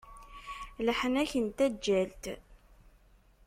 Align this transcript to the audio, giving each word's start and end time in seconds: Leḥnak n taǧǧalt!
Leḥnak 0.85 1.31
n 1.43 1.45
taǧǧalt! 1.57 2.23